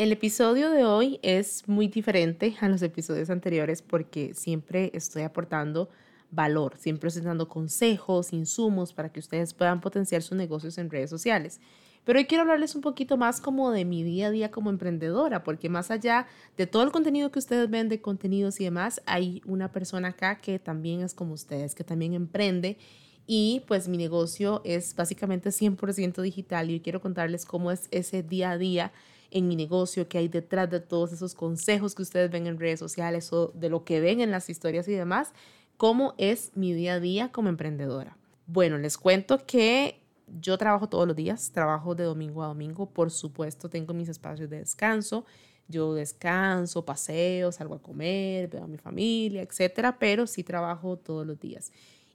[0.00, 5.90] El episodio de hoy es muy diferente a los episodios anteriores porque siempre estoy aportando
[6.30, 11.10] valor, siempre estoy dando consejos, insumos para que ustedes puedan potenciar sus negocios en redes
[11.10, 11.60] sociales.
[12.04, 15.44] Pero hoy quiero hablarles un poquito más como de mi día a día como emprendedora,
[15.44, 16.26] porque más allá
[16.56, 20.40] de todo el contenido que ustedes ven de contenidos y demás, hay una persona acá
[20.40, 22.78] que también es como ustedes, que también emprende
[23.26, 28.52] y pues mi negocio es básicamente 100% digital y quiero contarles cómo es ese día
[28.52, 28.92] a día
[29.30, 32.78] en mi negocio, que hay detrás de todos esos consejos que ustedes ven en redes
[32.78, 35.32] sociales o de lo que ven en las historias y demás,
[35.76, 38.16] cómo es mi día a día como emprendedora.
[38.46, 43.10] Bueno, les cuento que yo trabajo todos los días, trabajo de domingo a domingo, por
[43.10, 45.24] supuesto tengo mis espacios de descanso,
[45.68, 51.26] yo descanso, paseo, salgo a comer, veo a mi familia, etcétera, pero sí trabajo todos
[51.26, 51.72] los días.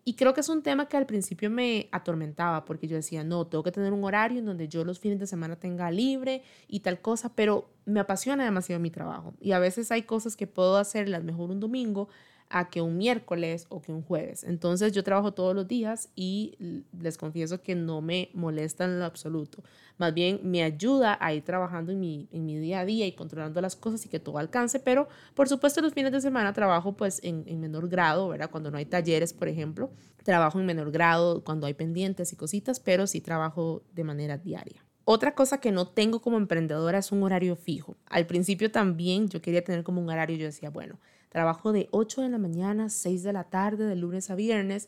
[0.08, 3.48] Y creo que es un tema que al principio me atormentaba porque yo decía, no,
[3.48, 6.82] tengo que tener un horario en donde yo los fines de semana tenga libre y
[6.82, 9.34] tal cosa, pero me apasiona demasiado mi trabajo.
[9.42, 12.08] Y a veces hay cosas que puedo hacerlas mejor un domingo,
[12.50, 14.44] a que un miércoles o que un jueves.
[14.44, 16.56] Entonces yo trabajo todos los días y
[17.00, 19.64] les confieso que no me molesta en lo absoluto.
[19.98, 23.14] Más bien me ayuda a ir trabajando en mi, en mi día a día y
[23.14, 26.94] controlando las cosas y que todo alcance, pero por supuesto los fines de semana trabajo
[26.94, 28.50] pues en, en menor grado, ¿verdad?
[28.50, 29.90] Cuando no hay talleres, por ejemplo,
[30.24, 34.86] trabajo en menor grado cuando hay pendientes y cositas, pero sí trabajo de manera diaria.
[35.08, 37.96] Otra cosa que no tengo como emprendedora es un horario fijo.
[38.08, 41.00] Al principio también yo quería tener como un horario, yo decía, bueno,
[41.36, 44.88] Trabajo de 8 de la mañana a 6 de la tarde, de lunes a viernes.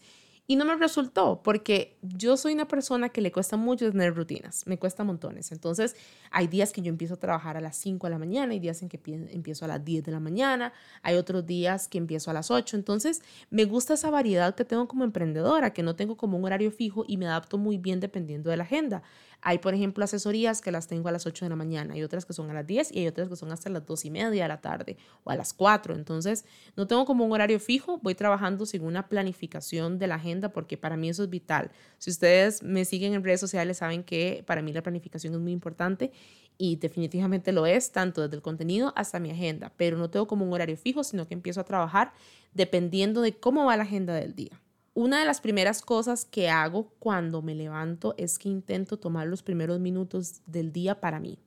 [0.50, 4.66] Y no me resultó porque yo soy una persona que le cuesta mucho tener rutinas,
[4.66, 5.52] me cuesta montones.
[5.52, 5.98] Entonces,
[6.31, 8.81] hay días que yo empiezo a trabajar a las 5 de la mañana, hay días
[8.81, 12.34] en que empiezo a las 10 de la mañana, hay otros días que empiezo a
[12.34, 12.78] las 8.
[12.78, 16.72] Entonces, me gusta esa variedad que tengo como emprendedora, que no tengo como un horario
[16.72, 19.04] fijo y me adapto muy bien dependiendo de la agenda.
[19.42, 22.26] Hay, por ejemplo, asesorías que las tengo a las 8 de la mañana, hay otras
[22.26, 24.44] que son a las 10 y hay otras que son hasta las 2 y media
[24.44, 25.94] de la tarde o a las 4.
[25.94, 26.45] Entonces,
[26.76, 30.78] no tengo como un horario fijo, voy trabajando sin una planificación de la agenda porque
[30.78, 31.72] para mí eso es vital.
[31.98, 35.52] Si ustedes me siguen en redes sociales, saben que para mí la planificación es muy
[35.52, 36.11] importante
[36.58, 40.45] y definitivamente lo es, tanto desde el contenido hasta mi agenda, pero no tengo como
[40.45, 42.14] un horario fijo, sino que empiezo a trabajar
[42.54, 44.60] dependiendo de cómo va la agenda del día.
[44.94, 49.44] Una de las primeras cosas que hago cuando me levanto es que intento tomar los
[49.44, 51.38] primeros minutos del día para mí.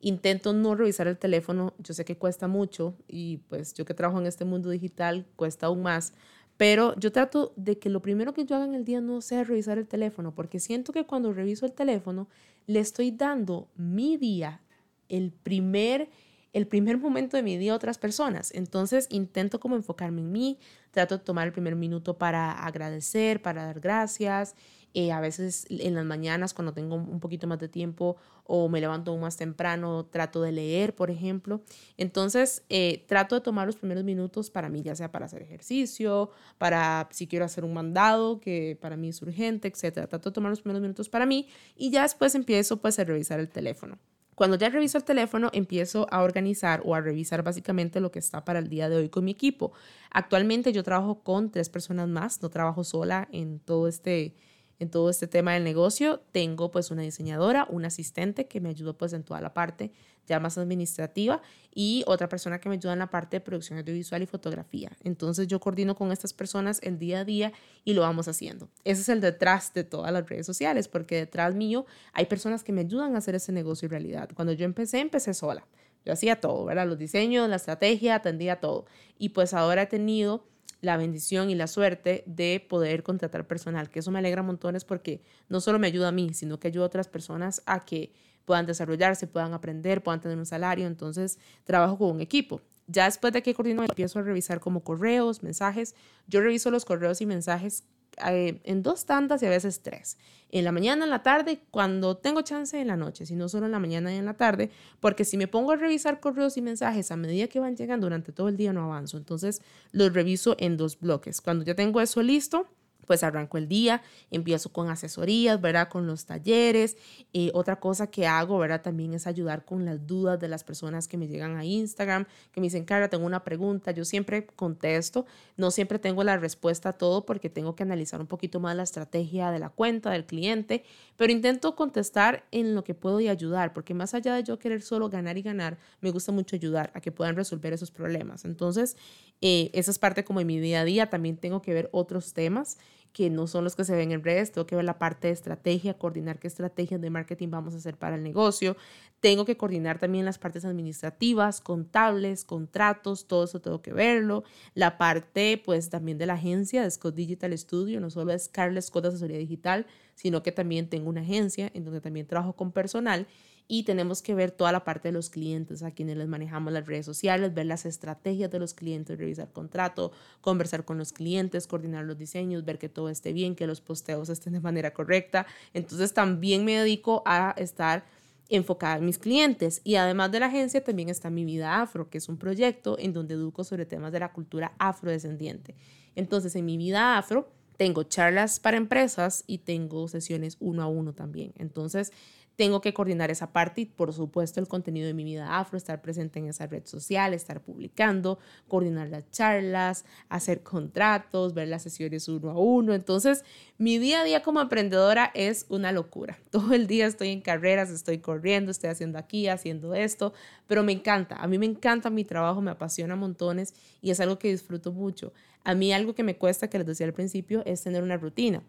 [0.00, 4.20] Intento no revisar el teléfono, yo sé que cuesta mucho y pues yo que trabajo
[4.20, 6.12] en este mundo digital cuesta aún más,
[6.58, 9.44] pero yo trato de que lo primero que yo haga en el día no sea
[9.44, 12.28] revisar el teléfono, porque siento que cuando reviso el teléfono
[12.66, 14.60] le estoy dando mi día,
[15.08, 16.10] el primer
[16.54, 18.52] el primer momento de mi día a otras personas.
[18.54, 20.58] Entonces intento como enfocarme en mí,
[20.90, 24.54] trato de tomar el primer minuto para agradecer, para dar gracias.
[24.94, 28.80] Eh, a veces en las mañanas cuando tengo un poquito más de tiempo o me
[28.80, 31.60] levanto más temprano, trato de leer, por ejemplo.
[31.98, 36.30] Entonces, eh, trato de tomar los primeros minutos para mí, ya sea para hacer ejercicio,
[36.56, 40.08] para si quiero hacer un mandado que para mí es urgente, etc.
[40.08, 43.38] Trato de tomar los primeros minutos para mí y ya después empiezo pues a revisar
[43.38, 43.98] el teléfono.
[44.34, 48.44] Cuando ya reviso el teléfono, empiezo a organizar o a revisar básicamente lo que está
[48.44, 49.72] para el día de hoy con mi equipo.
[50.12, 54.36] Actualmente yo trabajo con tres personas más, no trabajo sola en todo este
[54.78, 56.22] en todo este tema del negocio.
[56.32, 59.92] Tengo pues una diseñadora, un asistente que me ayudó pues en toda la parte
[60.26, 61.40] ya más administrativa
[61.74, 64.92] y otra persona que me ayuda en la parte de producción audiovisual y fotografía.
[65.02, 67.52] Entonces yo coordino con estas personas el día a día
[67.84, 68.68] y lo vamos haciendo.
[68.84, 72.72] Ese es el detrás de todas las redes sociales porque detrás mío hay personas que
[72.72, 74.28] me ayudan a hacer ese negocio en realidad.
[74.34, 75.66] Cuando yo empecé, empecé sola.
[76.04, 76.86] Yo hacía todo, ¿verdad?
[76.86, 78.86] Los diseños, la estrategia, atendía todo.
[79.18, 80.44] Y pues ahora he tenido
[80.80, 85.22] la bendición y la suerte de poder contratar personal, que eso me alegra montones porque
[85.48, 88.12] no solo me ayuda a mí, sino que ayuda a otras personas a que
[88.44, 90.86] puedan desarrollarse, puedan aprender, puedan tener un salario.
[90.86, 92.62] Entonces, trabajo con un equipo.
[92.86, 95.94] Ya después de que coordino, empiezo a revisar como correos, mensajes.
[96.26, 97.84] Yo reviso los correos y mensajes
[98.20, 100.18] en dos tandas y a veces tres.
[100.50, 103.66] En la mañana, en la tarde, cuando tengo chance en la noche, si no solo
[103.66, 106.62] en la mañana y en la tarde, porque si me pongo a revisar correos y
[106.62, 109.18] mensajes a medida que van llegando durante todo el día no avanzo.
[109.18, 109.60] Entonces
[109.92, 111.42] los reviso en dos bloques.
[111.42, 112.66] Cuando ya tengo eso listo,
[113.08, 115.88] pues arranco el día, empiezo con asesorías, ¿verdad?
[115.88, 116.96] Con los talleres.
[117.32, 118.82] y otra cosa que hago, ¿verdad?
[118.82, 122.60] También es ayudar con las dudas de las personas que me llegan a Instagram, que
[122.60, 123.90] me dicen, Cara, tengo una pregunta.
[123.90, 125.26] Yo siempre contesto,
[125.56, 128.82] no siempre tengo la respuesta a todo porque tengo que analizar un poquito más la
[128.82, 130.84] estrategia de la cuenta, del cliente,
[131.16, 134.82] pero intento contestar en lo que puedo y ayudar, porque más allá de yo querer
[134.82, 138.44] solo ganar y ganar, me gusta mucho ayudar a que puedan resolver esos problemas.
[138.44, 138.96] Entonces,
[139.40, 141.10] eh, esa es parte como de mi día a día.
[141.10, 142.78] También tengo que ver otros temas
[143.12, 145.32] que no son los que se ven en redes, tengo que ver la parte de
[145.32, 148.76] estrategia, coordinar qué estrategias de marketing vamos a hacer para el negocio,
[149.20, 154.44] tengo que coordinar también las partes administrativas, contables, contratos, todo eso tengo que verlo,
[154.74, 158.86] la parte pues también de la agencia de Scott Digital Studio, no solo es Carles
[158.86, 163.26] Scott Asesoría Digital, sino que también tengo una agencia en donde también trabajo con personal
[163.68, 166.86] y tenemos que ver toda la parte de los clientes a quienes les manejamos las
[166.86, 170.10] redes sociales, ver las estrategias de los clientes, revisar contrato,
[170.40, 174.30] conversar con los clientes, coordinar los diseños, ver que todo esté bien, que los posteos
[174.30, 175.46] estén de manera correcta.
[175.74, 178.04] Entonces también me dedico a estar
[178.48, 182.16] enfocada en mis clientes y además de la agencia también está mi vida afro, que
[182.16, 185.74] es un proyecto en donde educo sobre temas de la cultura afrodescendiente.
[186.16, 191.14] Entonces en mi vida afro tengo charlas para empresas y tengo sesiones uno a uno
[191.14, 191.54] también.
[191.56, 192.12] Entonces
[192.56, 196.02] tengo que coordinar esa parte y por supuesto el contenido de mi vida afro, estar
[196.02, 202.26] presente en esa red social, estar publicando, coordinar las charlas, hacer contratos, ver las sesiones
[202.26, 202.94] uno a uno.
[202.94, 203.44] Entonces,
[203.78, 206.36] mi día a día como emprendedora es una locura.
[206.50, 210.32] Todo el día estoy en carreras, estoy corriendo, estoy haciendo aquí, haciendo esto,
[210.66, 211.36] pero me encanta.
[211.36, 213.72] A mí me encanta mi trabajo, me apasiona montones
[214.02, 215.32] y es algo que disfruto mucho.
[215.68, 218.62] A mí algo que me cuesta, que les decía al principio, es tener una rutina.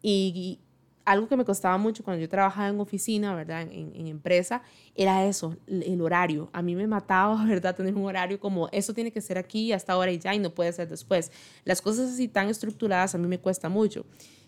[0.00, 0.60] Y,
[1.04, 3.62] algo que me costaba mucho cuando yo trabajaba en oficina, ¿verdad?
[3.62, 4.62] En, empresa,
[4.94, 6.50] era eso, el horario.
[6.52, 7.74] A mí me mataba, ¿verdad?
[7.74, 10.50] Tener un horario como, eso tiene que ser aquí hasta ahora y ya, y no
[10.50, 11.32] puede ser después.
[11.64, 14.04] Las cosas así tan estructuradas a mí me cuesta mucho.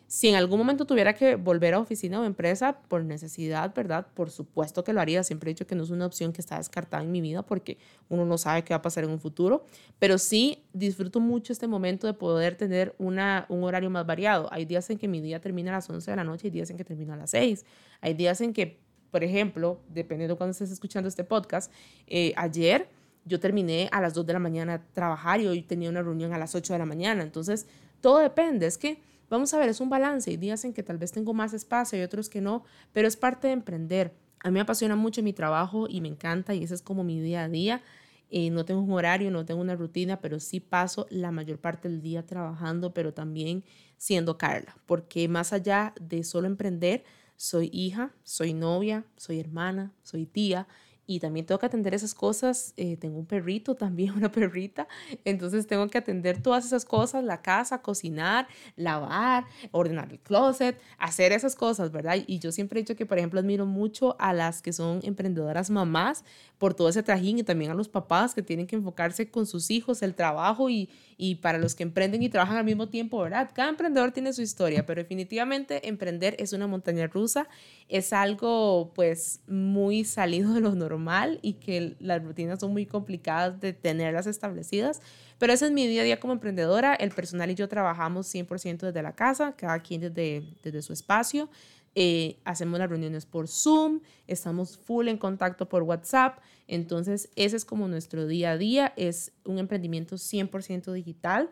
[0.08, 4.06] Si en algún momento tuviera que volver a oficina o empresa por necesidad, ¿verdad?
[4.14, 5.22] Por supuesto que lo haría.
[5.22, 7.76] Siempre he dicho que no es una opción que está descartada en mi vida porque
[8.08, 9.66] uno no sabe qué va a pasar en un futuro.
[9.98, 14.48] Pero sí disfruto mucho este momento de poder tener una, un horario más variado.
[14.50, 16.70] Hay días en que mi día termina a las 11 de la noche y días
[16.70, 17.66] en que termina a las 6.
[18.00, 21.70] Hay días en que, por ejemplo, dependiendo de cuando estés escuchando este podcast,
[22.06, 22.88] eh, ayer
[23.26, 26.32] yo terminé a las 2 de la mañana a trabajar y hoy tenía una reunión
[26.32, 27.22] a las 8 de la mañana.
[27.22, 27.66] Entonces,
[28.00, 28.66] todo depende.
[28.66, 30.30] Es que Vamos a ver, es un balance.
[30.30, 33.16] Hay días en que tal vez tengo más espacio y otros que no, pero es
[33.16, 34.14] parte de emprender.
[34.40, 37.20] A mí me apasiona mucho mi trabajo y me encanta y ese es como mi
[37.20, 37.82] día a día.
[38.30, 41.88] Eh, no tengo un horario, no tengo una rutina, pero sí paso la mayor parte
[41.88, 43.64] del día trabajando, pero también
[43.96, 47.04] siendo Carla, porque más allá de solo emprender,
[47.36, 50.68] soy hija, soy novia, soy hermana, soy tía
[51.08, 52.74] y también tengo que atender esas cosas.
[52.76, 54.86] Eh, tengo un perrito también, una perrita,
[55.24, 58.46] entonces tengo que atender todas esas cosas, la casa, cocinar,
[58.76, 62.18] lavar, ordenar el closet, hacer esas cosas, ¿verdad?
[62.26, 65.70] Y yo siempre he dicho que, por ejemplo, admiro mucho a las que son emprendedoras
[65.70, 66.24] mamás
[66.58, 69.70] por todo ese trajín y también a los papás que tienen que enfocarse con sus
[69.70, 73.50] hijos, el trabajo y, y para los que emprenden y trabajan al mismo tiempo, ¿verdad?
[73.54, 77.48] Cada emprendedor tiene su historia, pero definitivamente emprender es una montaña rusa,
[77.88, 80.97] es algo pues muy salido de lo normal
[81.42, 85.00] y que las rutinas son muy complicadas de tenerlas establecidas,
[85.38, 88.78] pero ese es mi día a día como emprendedora, el personal y yo trabajamos 100%
[88.78, 91.48] desde la casa, cada quien desde, desde su espacio.
[91.94, 97.64] Eh, hacemos las reuniones por Zoom, estamos full en contacto por WhatsApp, entonces ese es
[97.64, 101.50] como nuestro día a día, es un emprendimiento 100% digital.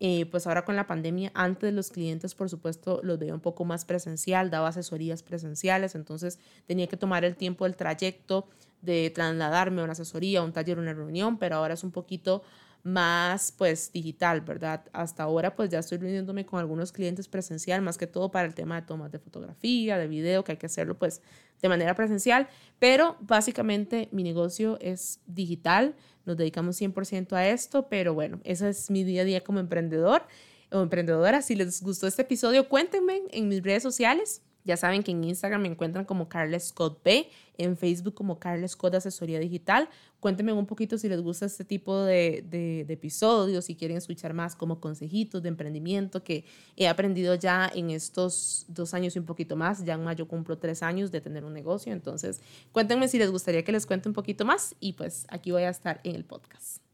[0.00, 3.64] Eh, pues ahora con la pandemia, antes los clientes, por supuesto, los veía un poco
[3.64, 8.46] más presencial, daba asesorías presenciales, entonces tenía que tomar el tiempo del trayecto
[8.80, 12.42] de trasladarme a una asesoría, a un taller, una reunión, pero ahora es un poquito
[12.88, 14.84] más pues digital, ¿verdad?
[14.92, 18.54] Hasta ahora pues ya estoy reuniéndome con algunos clientes presencial, más que todo para el
[18.54, 21.20] tema de tomas de fotografía, de video, que hay que hacerlo pues
[21.60, 22.48] de manera presencial,
[22.78, 25.94] pero básicamente mi negocio es digital,
[26.24, 30.22] nos dedicamos 100% a esto, pero bueno, ese es mi día a día como emprendedor
[30.70, 31.42] o emprendedora.
[31.42, 34.42] Si les gustó este episodio, cuéntenme en mis redes sociales.
[34.64, 38.72] Ya saben que en Instagram me encuentran como Carles Scott B, en Facebook como Carles
[38.72, 39.88] Scott Asesoría Digital.
[40.20, 44.80] Cuéntenme un poquito si les gusta este tipo de, episodios, si quieren escuchar más como
[44.80, 46.44] consejitos de emprendimiento que
[46.76, 49.84] he aprendido ya en estos dos años y un poquito más.
[49.84, 51.92] Ya en mayo cumplo tres años de tener un negocio.
[51.92, 52.40] Entonces,
[52.72, 55.70] cuéntenme si les gustaría que les cuente un poquito más y pues aquí voy a
[55.70, 56.82] estar en el podcast.